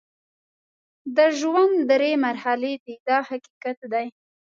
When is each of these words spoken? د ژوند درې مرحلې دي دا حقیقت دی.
د 1.17 1.19
ژوند 1.39 1.75
درې 1.91 2.11
مرحلې 2.25 2.73
دي 2.83 2.95
دا 3.07 3.17
حقیقت 3.29 3.77
دی. 3.93 4.07